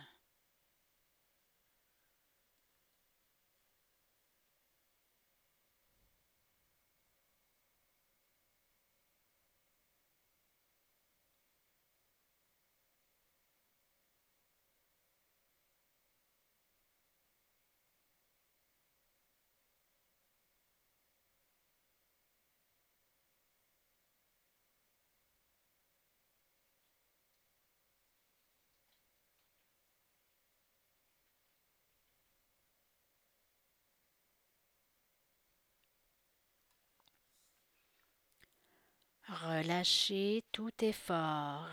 Relâchez 39.57 40.45
tout 40.53 40.85
effort. 40.85 41.71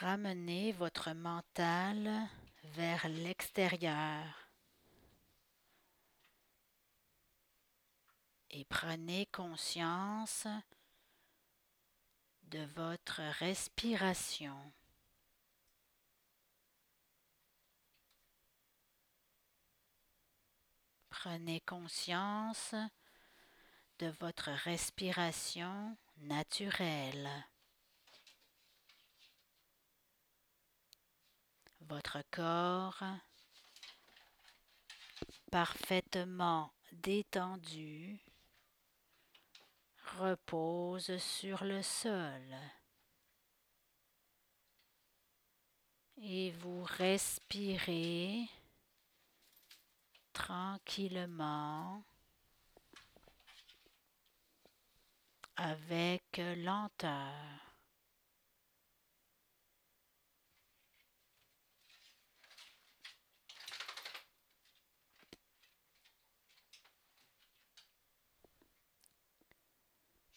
Ramenez 0.00 0.72
votre 0.72 1.12
mental 1.12 2.26
vers 2.64 3.06
l'extérieur 3.08 4.24
et 8.50 8.64
prenez 8.64 9.26
conscience 9.26 10.48
de 12.42 12.64
votre 12.74 13.20
respiration. 13.38 14.72
Prenez 21.08 21.60
conscience 21.60 22.74
de 24.00 24.08
votre 24.18 24.50
respiration 24.64 25.94
naturelle. 26.22 27.28
Votre 31.82 32.22
corps 32.30 33.04
parfaitement 35.52 36.72
détendu 36.92 38.18
repose 40.16 41.18
sur 41.18 41.64
le 41.64 41.82
sol 41.82 42.56
et 46.22 46.52
vous 46.52 46.84
respirez 46.84 48.48
tranquillement 50.32 52.02
avec 55.56 56.40
lenteur. 56.56 57.60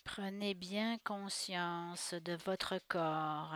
Prenez 0.03 0.53
bien 0.53 0.99
conscience 0.99 2.14
de 2.14 2.34
votre 2.45 2.80
corps, 2.88 3.55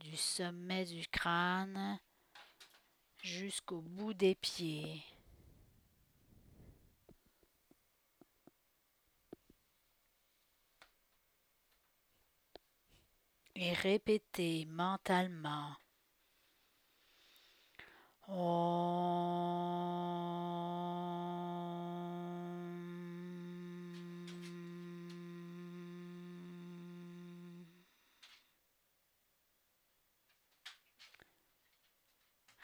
du 0.00 0.16
sommet 0.16 0.84
du 0.84 1.06
crâne 1.06 2.00
jusqu'au 3.22 3.80
bout 3.80 4.12
des 4.12 4.34
pieds. 4.34 5.04
Et 13.60 13.72
répétez 13.72 14.66
mentalement. 14.66 15.74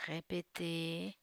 Répétez. 0.06 1.16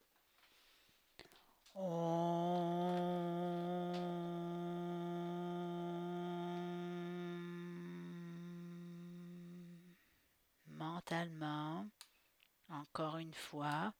Encore 12.69 13.17
une 13.17 13.33
fois. 13.33 13.93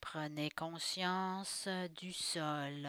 Prenez 0.00 0.50
conscience 0.50 1.68
du 1.96 2.12
sol 2.12 2.88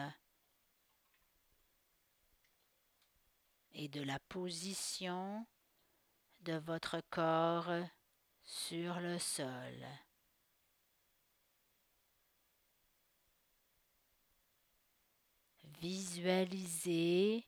et 3.74 3.88
de 3.88 4.02
la 4.02 4.18
position 4.28 5.46
de 6.40 6.54
votre 6.54 7.00
corps 7.10 7.72
sur 8.42 9.00
le 9.00 9.18
sol. 9.18 9.86
Visualisez 15.80 17.46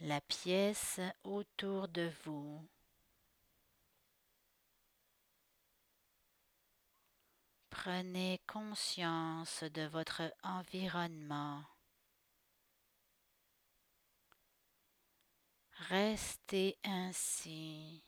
la 0.00 0.20
pièce 0.22 1.00
autour 1.22 1.88
de 1.88 2.10
vous. 2.24 2.68
Prenez 7.70 8.40
conscience 8.46 9.64
de 9.64 9.82
votre 9.82 10.22
environnement. 10.42 11.64
Restez 15.88 16.76
ainsi 16.84 18.04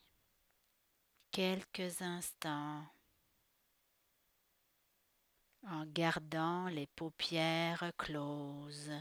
quelques 1.33 2.01
instants 2.03 2.85
en 5.67 5.85
gardant 5.87 6.69
les 6.69 6.87
paupières 6.87 7.91
closes. 7.99 8.93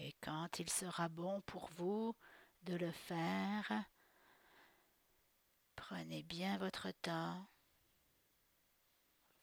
Et 0.00 0.14
quand 0.28 0.58
il 0.58 0.68
sera 0.68 1.08
bon 1.08 1.40
pour 1.40 1.70
vous 1.78 2.14
de 2.64 2.76
le 2.76 2.92
faire, 2.92 3.86
prenez 5.74 6.22
bien 6.22 6.58
votre 6.58 6.90
temps. 7.00 7.46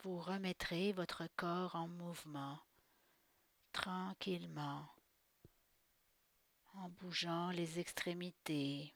Vous 0.03 0.19
remettrez 0.19 0.93
votre 0.93 1.27
corps 1.37 1.75
en 1.75 1.87
mouvement 1.87 2.59
tranquillement 3.71 4.87
en 6.75 6.89
bougeant 6.89 7.49
les 7.49 7.79
extrémités, 7.79 8.93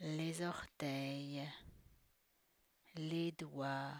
les 0.00 0.42
orteils, 0.42 1.48
les 2.94 3.32
doigts, 3.32 3.94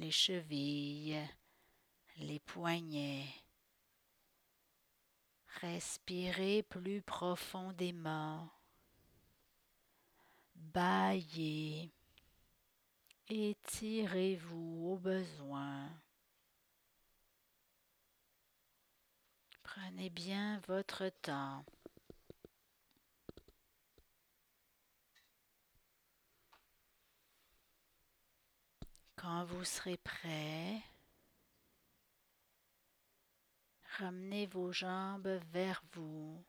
les 0.00 0.10
chevilles, 0.10 1.20
les 2.16 2.40
poignets. 2.40 3.28
Respirez 5.60 6.62
plus 6.62 7.02
profondément. 7.02 8.50
Baillez. 10.54 11.92
Étirez-vous 13.28 14.92
au 14.92 14.96
besoin. 14.96 15.90
Prenez 19.62 20.08
bien 20.08 20.60
votre 20.66 21.10
temps. 21.20 21.64
Quand 29.20 29.44
vous 29.44 29.64
serez 29.64 29.98
prêt, 29.98 30.80
ramenez 33.98 34.46
vos 34.46 34.72
jambes 34.72 35.38
vers 35.52 35.82
vous 35.92 36.42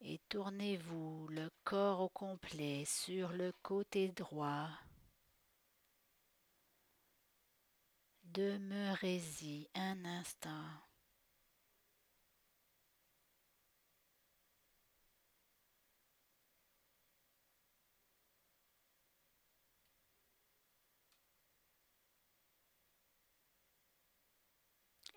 et 0.00 0.18
tournez-vous 0.28 1.28
le 1.28 1.48
corps 1.62 2.00
au 2.00 2.08
complet 2.08 2.84
sur 2.84 3.30
le 3.30 3.52
côté 3.62 4.08
droit. 4.08 4.70
Demeurez-y 8.24 9.68
un 9.76 10.04
instant. 10.04 10.85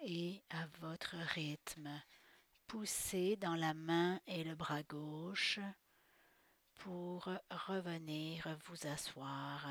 Et 0.02 0.42
à 0.50 0.66
votre 0.82 1.16
rythme. 1.34 1.90
Poussez 2.68 3.36
dans 3.38 3.56
la 3.56 3.74
main 3.74 4.20
et 4.28 4.44
le 4.44 4.56
bras 4.56 4.84
gauche 4.84 5.60
pour 6.76 7.30
revenir 7.50 8.48
vous 8.66 8.88
asseoir 8.88 9.68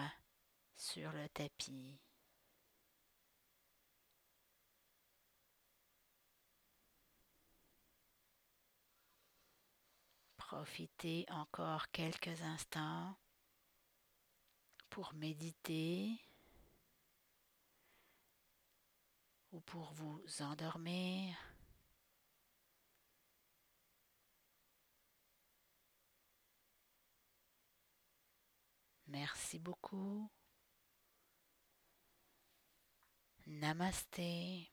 sur 0.76 1.12
le 1.12 1.28
tapis. 1.28 1.98
Profitez 10.36 11.26
encore 11.28 11.90
quelques 11.90 12.40
instants 12.42 13.14
pour 14.88 15.12
méditer 15.14 16.18
ou 19.52 19.60
pour 19.60 19.92
vous 19.94 20.22
endormir? 20.40 21.36
Merci 29.08 29.58
beaucoup. 29.58 30.30
Namasté. 33.46 34.70